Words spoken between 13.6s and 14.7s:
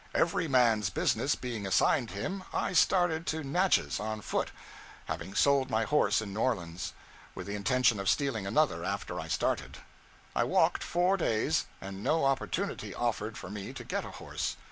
to get a horse.